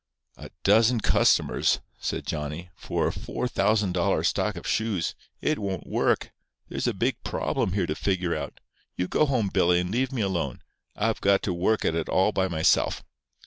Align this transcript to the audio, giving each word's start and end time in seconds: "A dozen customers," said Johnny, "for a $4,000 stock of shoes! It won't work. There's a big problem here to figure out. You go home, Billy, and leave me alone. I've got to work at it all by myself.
"A 0.37 0.49
dozen 0.63 0.99
customers," 0.99 1.79
said 1.99 2.25
Johnny, 2.25 2.71
"for 2.75 3.09
a 3.09 3.11
$4,000 3.11 4.25
stock 4.25 4.55
of 4.55 4.65
shoes! 4.65 5.13
It 5.41 5.59
won't 5.59 5.85
work. 5.85 6.31
There's 6.69 6.87
a 6.87 6.95
big 6.95 7.21
problem 7.23 7.73
here 7.73 7.85
to 7.85 7.93
figure 7.93 8.35
out. 8.35 8.61
You 8.95 9.07
go 9.07 9.27
home, 9.27 9.51
Billy, 9.53 9.79
and 9.79 9.91
leave 9.91 10.11
me 10.11 10.23
alone. 10.23 10.63
I've 10.95 11.21
got 11.21 11.43
to 11.43 11.53
work 11.53 11.85
at 11.85 11.93
it 11.93 12.09
all 12.09 12.31
by 12.31 12.47
myself. 12.47 13.03